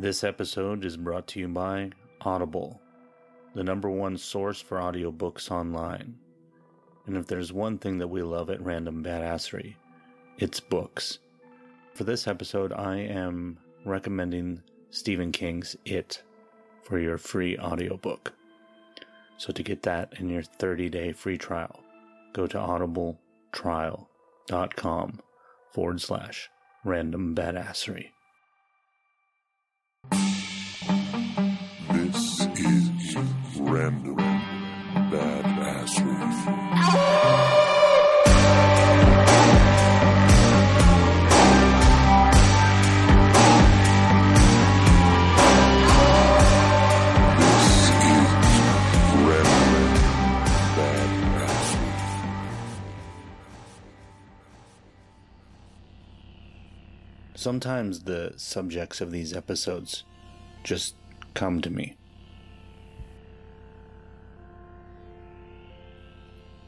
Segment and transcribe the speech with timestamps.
[0.00, 1.90] This episode is brought to you by
[2.22, 2.80] Audible,
[3.54, 6.16] the number one source for audiobooks online.
[7.04, 9.74] And if there's one thing that we love at Random Badassery,
[10.38, 11.18] it's books.
[11.92, 16.22] For this episode, I am recommending Stephen King's It
[16.82, 18.32] for your free audiobook.
[19.36, 21.78] So to get that in your 30-day free trial,
[22.32, 25.20] go to audibletrial.com
[25.74, 26.48] forward slash
[26.86, 28.12] random badassery.
[57.50, 60.04] Sometimes the subjects of these episodes
[60.62, 60.94] just
[61.34, 61.96] come to me.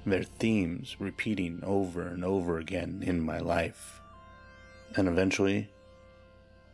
[0.04, 4.00] They're themes repeating over and over again in my life.
[4.96, 5.70] And eventually,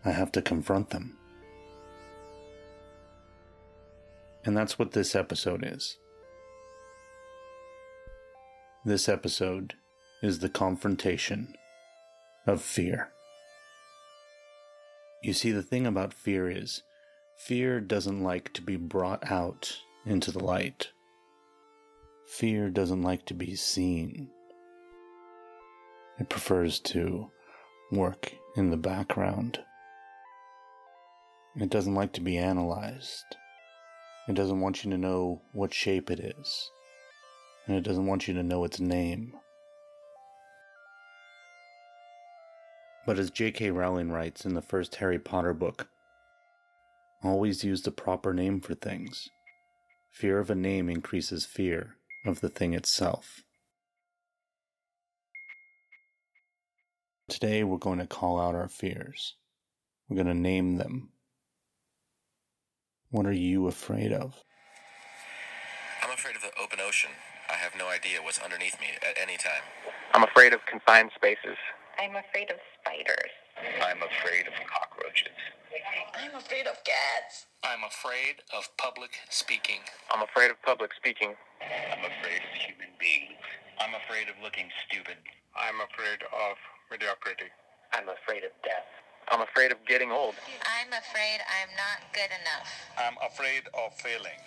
[0.06, 1.18] I have to confront them.
[4.42, 5.98] And that's what this episode is.
[8.86, 9.74] This episode
[10.22, 11.52] is the confrontation
[12.46, 13.12] of fear.
[15.20, 16.83] You see, the thing about fear is,
[17.36, 20.92] fear doesn't like to be brought out into the light.
[22.28, 24.30] Fear doesn't like to be seen.
[26.20, 27.30] It prefers to
[27.91, 29.61] work in the background.
[31.56, 33.24] It doesn't like to be analyzed.
[34.28, 36.70] It doesn't want you to know what shape it is.
[37.66, 39.33] And it doesn't want you to know its name.
[43.09, 43.70] But as J.K.
[43.70, 45.89] Rowling writes in the first Harry Potter book,
[47.25, 49.31] always use the proper name for things.
[50.11, 53.45] Fear of a name increases fear of the thing itself.
[57.30, 59.36] Today we're going to call out our fears.
[60.11, 61.08] We're going to name them.
[63.08, 64.35] What are you afraid of?
[66.02, 67.13] I'm afraid of the open ocean.
[67.48, 69.63] I have no idea what's underneath me at any time.
[70.13, 71.57] I'm afraid of confined spaces.
[71.98, 72.58] I'm afraid of
[72.98, 73.31] spiders.
[73.83, 75.35] I'm afraid of cockroaches.
[76.14, 77.47] I'm afraid of cats.
[77.63, 79.81] I'm afraid of public speaking.
[80.11, 81.35] I'm afraid of public speaking.
[81.63, 83.42] I'm afraid of human beings.
[83.81, 85.17] I'm afraid of looking stupid.
[85.55, 86.57] I'm afraid of
[86.91, 87.51] mediocrity.
[87.92, 88.86] I'm afraid of death.
[89.30, 90.35] I'm afraid of getting old.
[90.65, 92.70] I'm afraid I'm not good enough.
[92.97, 94.39] I'm afraid of failing.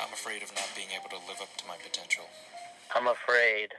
[0.00, 2.24] I'm afraid of not being able to live up to my potential.
[2.94, 3.74] I'm afraid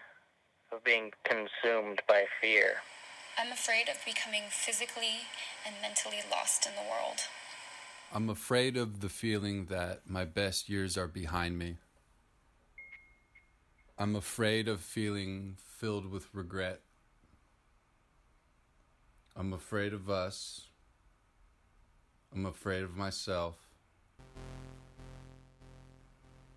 [0.71, 2.83] of being consumed by fear.
[3.39, 5.21] I'm afraid of becoming physically
[5.65, 7.19] and mentally lost in the world.
[8.13, 11.77] I'm afraid of the feeling that my best years are behind me.
[13.97, 16.81] I'm afraid of feeling filled with regret.
[19.37, 20.67] I'm afraid of us.
[22.33, 23.55] I'm afraid of myself.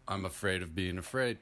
[0.08, 1.38] I'm afraid of being afraid.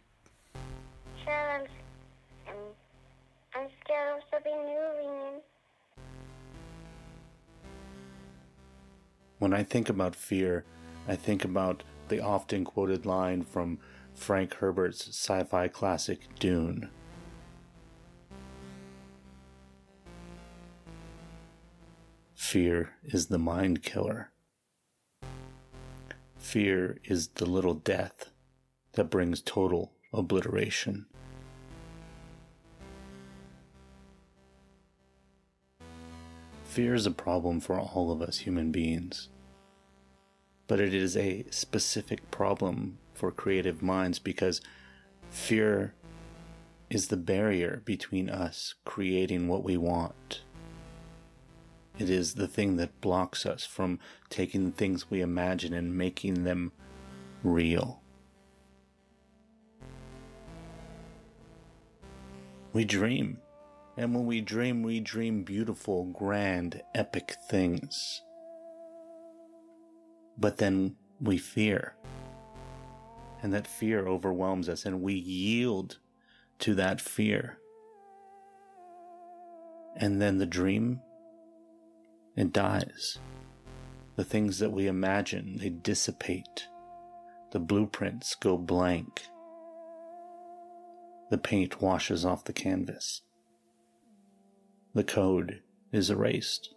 [9.41, 10.67] When I think about fear,
[11.09, 13.79] I think about the often quoted line from
[14.15, 16.91] Frank Herbert's sci fi classic Dune.
[22.35, 24.31] Fear is the mind killer.
[26.37, 28.33] Fear is the little death
[28.93, 31.07] that brings total obliteration.
[36.71, 39.29] Fear is a problem for all of us human beings,
[40.69, 44.61] but it is a specific problem for creative minds because
[45.31, 45.95] fear
[46.89, 50.43] is the barrier between us creating what we want.
[51.99, 53.99] It is the thing that blocks us from
[54.29, 56.71] taking the things we imagine and making them
[57.43, 58.01] real.
[62.73, 63.39] We dream.
[64.01, 68.23] And when we dream, we dream beautiful, grand, epic things.
[70.39, 71.97] But then we fear.
[73.43, 75.99] And that fear overwhelms us, and we yield
[76.61, 77.59] to that fear.
[79.99, 81.03] And then the dream,
[82.37, 83.19] it dies.
[84.17, 86.69] The things that we imagine, they dissipate.
[87.53, 89.27] The blueprints go blank.
[91.31, 93.21] The paint washes off the canvas.
[94.93, 95.61] The code
[95.93, 96.75] is erased.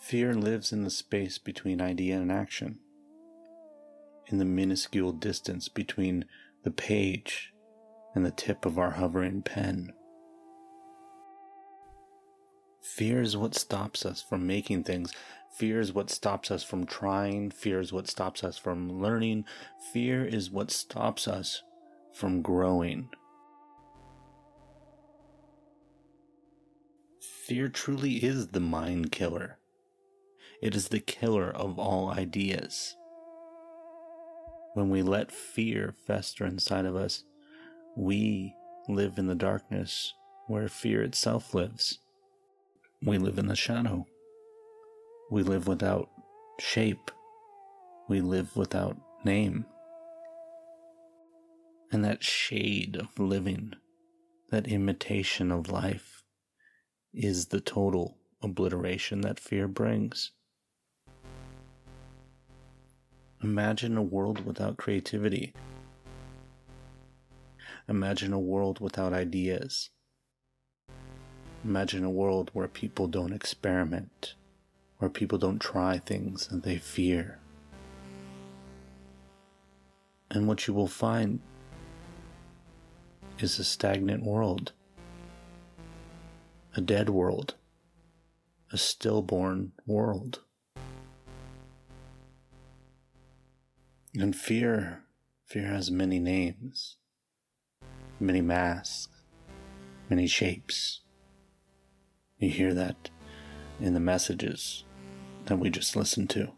[0.00, 2.78] Fear lives in the space between idea and action,
[4.28, 6.26] in the minuscule distance between
[6.62, 7.52] the page
[8.14, 9.92] and the tip of our hovering pen.
[12.80, 15.12] Fear is what stops us from making things.
[15.56, 17.50] Fear is what stops us from trying.
[17.50, 19.44] Fear is what stops us from learning.
[19.92, 21.64] Fear is what stops us
[22.12, 23.10] from growing.
[27.46, 29.60] Fear truly is the mind killer.
[30.60, 32.96] It is the killer of all ideas.
[34.74, 37.22] When we let fear fester inside of us,
[37.96, 38.52] we
[38.88, 40.12] live in the darkness
[40.48, 42.00] where fear itself lives.
[43.00, 44.06] We live in the shadow.
[45.30, 46.08] We live without
[46.58, 47.12] shape.
[48.08, 49.66] We live without name.
[51.92, 53.74] And that shade of living,
[54.50, 56.15] that imitation of life,
[57.16, 60.32] is the total obliteration that fear brings.
[63.42, 65.54] Imagine a world without creativity.
[67.88, 69.90] Imagine a world without ideas.
[71.64, 74.34] Imagine a world where people don't experiment,
[74.98, 77.38] where people don't try things that they fear.
[80.30, 81.40] And what you will find
[83.38, 84.72] is a stagnant world,
[86.76, 87.54] a dead world,
[88.70, 90.40] a stillborn world.
[94.14, 95.04] And fear,
[95.46, 96.96] fear has many names,
[98.20, 99.08] many masks,
[100.10, 101.00] many shapes.
[102.38, 103.08] You hear that
[103.80, 104.84] in the messages
[105.46, 106.52] that we just listened to.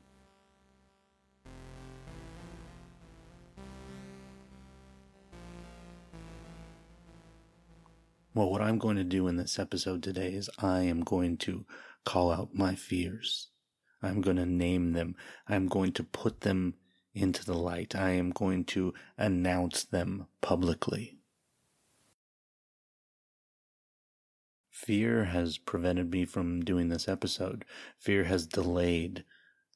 [8.38, 11.67] Well, what I'm going to do in this episode today is I am going to
[12.05, 13.49] call out my fears.
[14.00, 15.17] I'm going to name them.
[15.49, 16.75] I'm going to put them
[17.12, 17.96] into the light.
[17.96, 21.19] I am going to announce them publicly.
[24.70, 27.64] Fear has prevented me from doing this episode.
[27.99, 29.25] Fear has delayed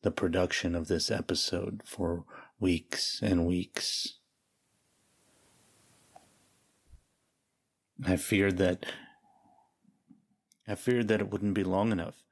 [0.02, 2.26] the production of this episode for
[2.60, 4.20] weeks and weeks.
[8.04, 8.84] I feared that
[10.66, 12.22] I feared that it wouldn't be long enough.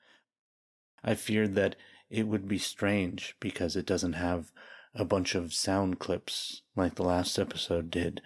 [1.02, 1.76] I feared that
[2.08, 4.52] it would be strange because it doesn't have
[4.94, 8.20] a bunch of sound clips like the last episode did.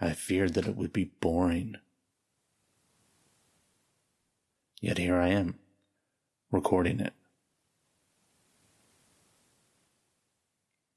[0.00, 1.76] I feared that it would be boring.
[4.80, 5.58] Yet here I am,
[6.50, 7.12] recording it.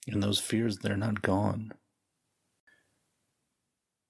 [0.08, 1.74] And those fears, they're not gone.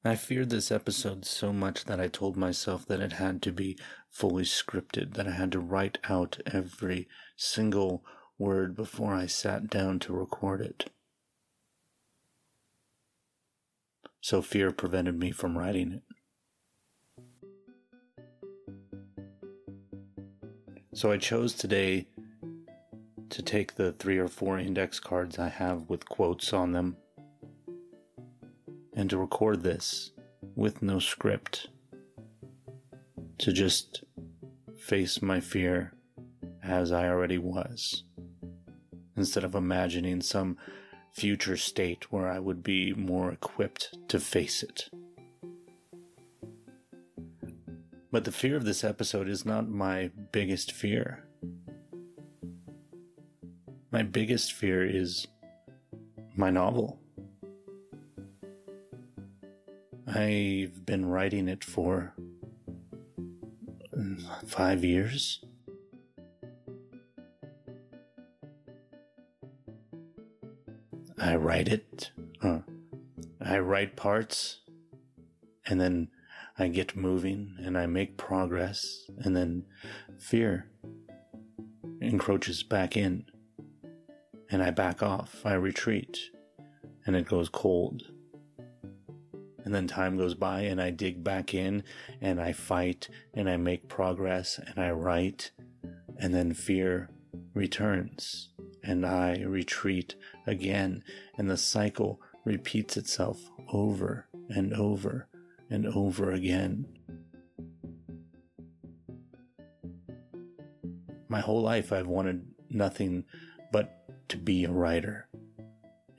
[0.08, 3.76] I feared this episode so much that I told myself that it had to be
[4.12, 8.06] fully scripted, that I had to write out every single
[8.38, 10.92] word before I sat down to record it.
[14.22, 16.04] So fear prevented me from writing it.
[20.94, 22.06] So I chose today
[23.32, 26.98] to take the three or four index cards I have with quotes on them
[28.96, 30.12] and to record this
[30.56, 31.68] with no script.
[33.40, 34.04] To just
[34.78, 35.94] face my fear
[36.64, 38.04] as I already was,
[39.18, 40.58] instead of imagining some
[41.14, 44.90] future state where I would be more equipped to face it.
[48.12, 51.26] But the fear of this episode is not my biggest fear.
[53.92, 55.28] My biggest fear is
[56.36, 57.00] my novel.
[60.08, 62.14] I've been writing it for
[64.46, 65.44] five years.
[71.18, 72.12] I write it.
[72.42, 72.60] Uh,
[73.42, 74.60] I write parts,
[75.66, 76.10] and then
[76.58, 79.66] I get moving and I make progress, and then
[80.20, 80.70] fear
[82.00, 83.26] encroaches back in,
[84.52, 86.20] and I back off, I retreat,
[87.06, 88.04] and it goes cold.
[89.66, 91.84] And then time goes by, and I dig back in,
[92.22, 95.52] and I fight, and I make progress, and I write,
[96.18, 97.10] and then fear
[97.56, 98.50] returns,
[98.84, 101.04] and I retreat again,
[101.38, 105.28] and the cycle repeats itself over and over
[105.70, 106.86] and over again.
[111.28, 113.26] My whole life, I've wanted nothing
[113.72, 115.28] but to be a writer.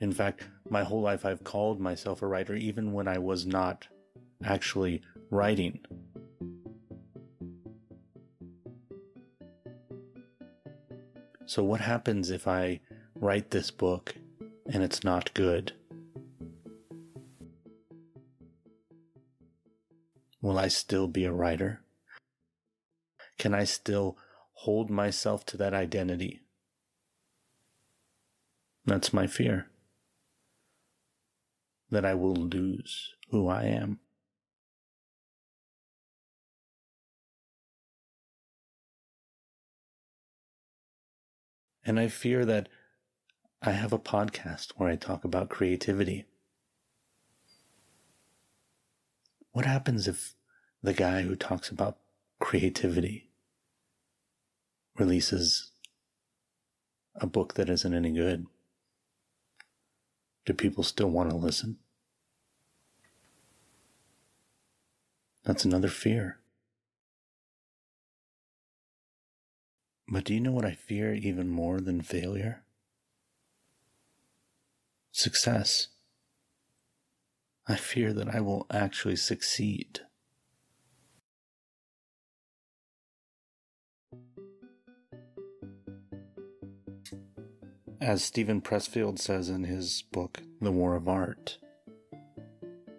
[0.01, 3.87] In fact, my whole life, I've called myself a writer even when I was not
[4.43, 5.79] actually writing.
[11.45, 12.81] So, what happens if I
[13.15, 14.15] write this book
[14.71, 15.73] and it's not good?
[20.41, 21.81] Will I still be a writer?
[23.37, 24.17] Can I still
[24.53, 26.41] hold myself to that identity?
[28.85, 29.67] That's my fear.
[31.89, 33.99] That I will lose who I am.
[41.85, 42.67] And I fear that
[43.61, 46.25] I have a podcast where I talk about creativity.
[49.51, 50.35] What happens if
[50.83, 51.97] the guy who talks about
[52.39, 53.29] creativity
[54.97, 55.71] releases
[57.15, 58.45] a book that isn't any good?
[60.47, 61.75] Do people still want to listen?
[65.43, 66.39] That's another fear.
[70.07, 72.63] But do you know what I fear even more than failure?
[75.11, 75.89] Success.
[77.67, 79.99] I fear that I will actually succeed.
[87.99, 91.57] As Steven Pressfield says in his book, The War of Art,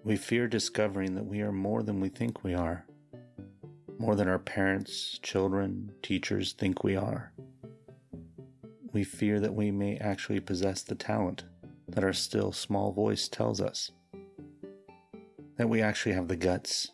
[0.04, 2.84] we fear discovering that we are more than we think we are
[3.98, 7.32] more than our parents, children, teachers think we are.
[8.92, 11.44] We fear that we may actually possess the talent
[11.88, 13.90] that our still small voice tells us.
[15.56, 16.92] That we actually have the guts,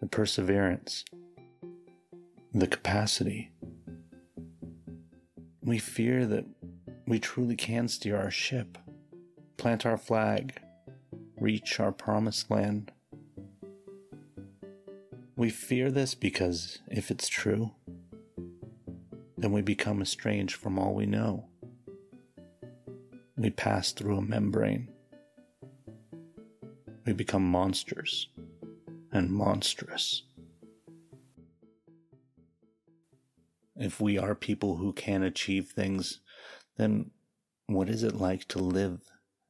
[0.00, 1.04] the perseverance,
[2.54, 3.50] the capacity.
[5.62, 6.46] We fear that
[7.06, 8.78] we truly can steer our ship,
[9.56, 10.60] plant our flag,
[11.38, 12.92] reach our promised land.
[15.36, 17.72] We fear this because if it's true,
[19.36, 21.48] then we become estranged from all we know.
[23.36, 24.88] We pass through a membrane.
[27.04, 28.28] We become monsters
[29.10, 30.22] and monstrous.
[33.74, 36.20] If we are people who can achieve things,
[36.76, 37.10] then
[37.66, 39.00] what is it like to live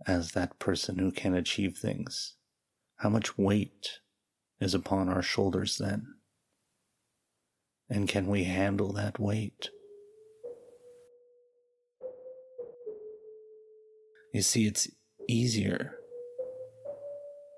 [0.06, 2.34] as that person who can achieve things?
[2.96, 4.00] How much weight
[4.60, 6.06] is upon our shoulders then?
[7.88, 9.70] And can we handle that weight?
[14.32, 14.88] You see, it's
[15.28, 15.96] easier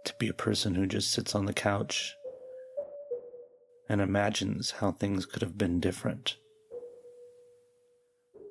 [0.05, 2.15] to be a person who just sits on the couch
[3.89, 6.37] and imagines how things could have been different.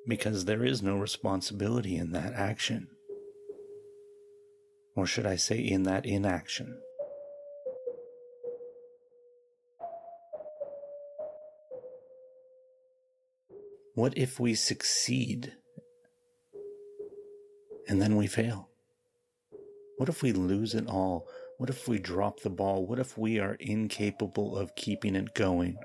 [0.06, 2.88] Because there is no responsibility in that action.
[4.96, 6.78] Or should I say, in that inaction.
[13.94, 15.52] What if we succeed
[17.88, 18.68] and then we fail?
[19.96, 21.28] What if we lose it all?
[21.58, 22.84] What if we drop the ball?
[22.86, 25.76] What if we are incapable of keeping it going?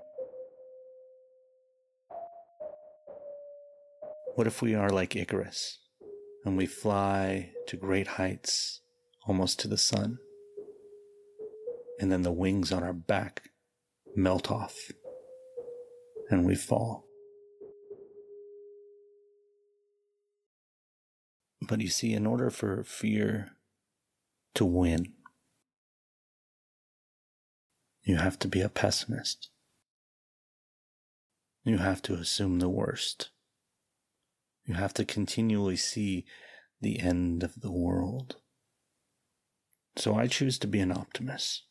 [4.39, 5.79] What if we are like Icarus
[6.45, 8.79] and we fly to great heights,
[9.27, 10.17] almost to the sun,
[11.99, 13.49] and then the wings on our back
[14.15, 14.93] melt off
[16.29, 17.05] and we fall?
[21.61, 23.57] But you see, in order for fear
[24.53, 25.15] to win,
[28.03, 29.49] you have to be a pessimist.
[31.65, 33.31] You have to assume the worst.
[34.69, 36.25] You have to continually see
[36.79, 38.35] the end of the world.
[39.95, 41.63] So I choose to be an optimist.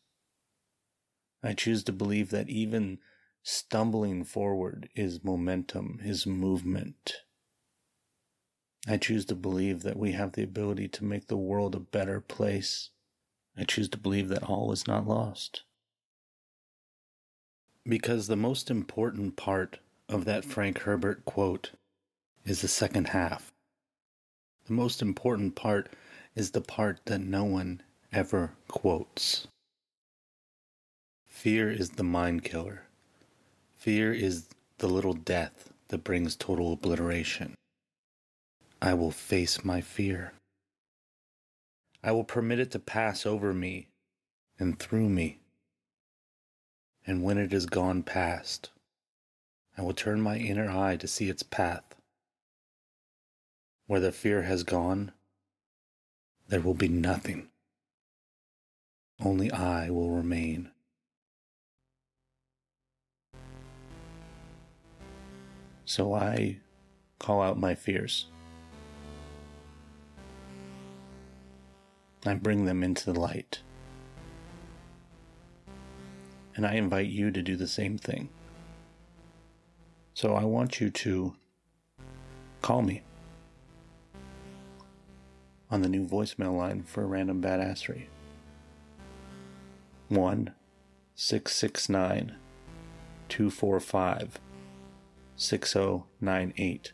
[1.41, 2.99] I choose to believe that even
[3.45, 7.19] stumbling forward is momentum, is movement.
[8.89, 12.21] I choose to believe that we have the ability to make the world a better
[12.21, 12.91] place.
[13.57, 15.63] I choose to believe that all is not lost.
[17.87, 19.79] Because the most important part
[20.09, 21.71] of that Frank Herbert quote
[22.49, 23.53] is the second half.
[24.67, 25.93] The most important part
[26.35, 29.47] is the part that no one ever quotes.
[31.27, 32.85] Fear is the mind killer.
[33.77, 34.47] Fear is
[34.79, 37.55] the little death that brings total obliteration.
[38.81, 40.33] I will face my fear.
[42.03, 43.89] I will permit it to pass over me
[44.59, 45.39] and through me.
[47.07, 48.71] And when it is gone past,
[49.77, 51.95] I will turn my inner eye to see its path.
[53.89, 55.13] Where the fear has gone,
[56.47, 57.49] there will be nothing.
[59.19, 60.71] Only I will remain.
[65.87, 66.59] So I
[67.19, 68.27] call out my fears.
[72.27, 73.61] I bring them into the light.
[76.55, 78.29] And I invite you to do the same thing.
[80.13, 81.35] So I want you to
[82.61, 83.01] call me
[85.71, 88.07] on the new voicemail line for Random Badassery.
[90.09, 90.55] 1
[91.15, 92.37] 669
[93.29, 94.41] 245
[95.37, 96.93] 6098.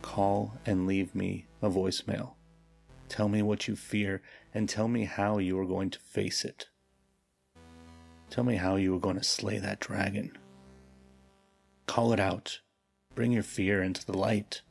[0.00, 2.32] Call and leave me a voicemail.
[3.08, 4.22] Tell me what you fear
[4.54, 6.68] and tell me how you are going to face it.
[8.30, 10.36] Tell me how you are going to slay that dragon.
[11.86, 12.60] Call it out.
[13.14, 14.62] Bring your fear into the light.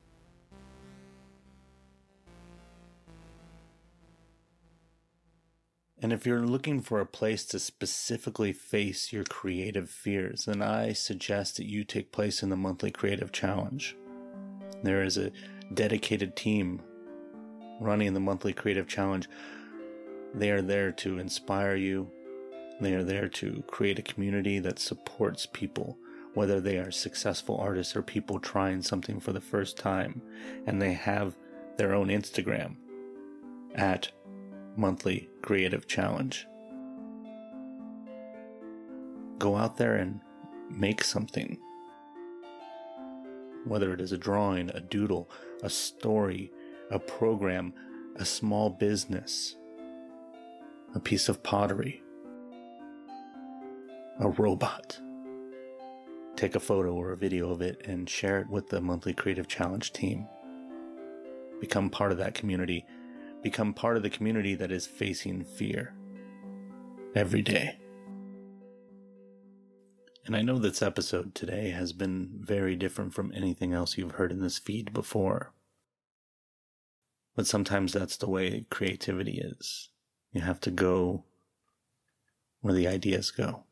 [6.02, 10.94] And if you're looking for a place to specifically face your creative fears, then I
[10.94, 13.96] suggest that you take place in the monthly creative challenge.
[14.84, 15.32] There is a
[15.74, 16.82] dedicated team
[17.80, 19.30] running the monthly creative challenge.
[20.34, 22.10] They are there to inspire you.
[22.80, 26.00] They are there to create a community that supports people,
[26.34, 30.22] whether they are successful artists or people trying something for the first time.
[30.66, 31.38] And they have
[31.78, 32.78] their own Instagram
[33.76, 34.12] at
[34.76, 36.48] monthly creative challenge.
[39.38, 40.22] Go out there and
[40.70, 41.58] make something.
[43.66, 45.30] Whether it is a drawing, a doodle,
[45.62, 46.52] a story,
[46.90, 47.74] a program,
[48.16, 49.56] a small business,
[50.94, 52.02] a piece of pottery,
[54.20, 55.00] a robot.
[56.36, 59.48] Take a photo or a video of it and share it with the monthly creative
[59.48, 60.28] challenge team.
[61.60, 62.86] Become part of that community
[63.42, 65.94] become part of the community that is facing fear
[67.16, 67.78] every day.
[70.26, 74.32] And I know this episode today has been very different from anything else you've heard
[74.32, 75.54] in this feed before.
[77.36, 79.90] But sometimes that's the way creativity is.
[80.32, 81.24] You have to go
[82.62, 83.64] where the ideas go.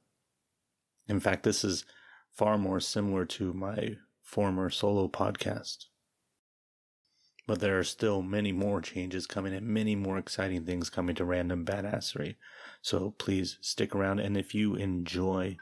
[1.07, 1.85] In fact, this is
[2.31, 5.85] far more similar to my former solo podcast.
[7.49, 11.25] But there are still many more changes coming and many more exciting things coming to
[11.25, 12.35] Random Badassery.
[12.83, 14.19] So please stick around.
[14.19, 15.57] And if you enjoy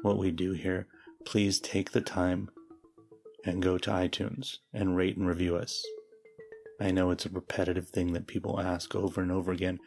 [0.00, 0.86] what we do here,
[1.26, 2.48] please take the time
[3.44, 5.84] and go to iTunes and rate and review us.
[6.80, 9.78] I know it's a repetitive thing that people ask over and over again,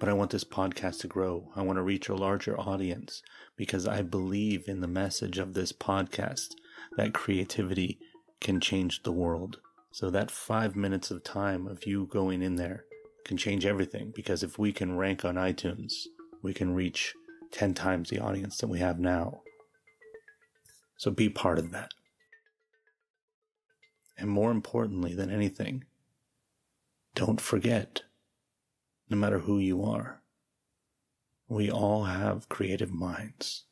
[0.00, 1.52] but I want this podcast to grow.
[1.54, 3.22] I want to reach a larger audience
[3.54, 6.56] because I believe in the message of this podcast
[6.96, 8.00] that creativity
[8.40, 9.60] can change the world.
[9.92, 12.86] So that five minutes of time of you going in there
[13.26, 16.06] can change everything because if we can rank on iTunes,
[16.42, 17.14] we can reach
[17.52, 19.42] 10 times the audience that we have now.
[20.96, 21.90] So be part of that.
[24.16, 25.84] And more importantly than anything,
[27.14, 28.02] don't forget,
[29.10, 30.22] no matter who you are,
[31.48, 33.64] we all have creative minds.